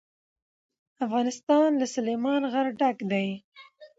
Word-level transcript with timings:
افغانستان 1.05 1.69
له 1.81 1.85
سلیمان 1.95 2.41
غر 2.51 2.67
ډک 2.79 2.97
دی. 3.11 3.27